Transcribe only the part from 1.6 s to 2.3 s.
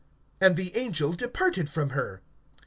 from her.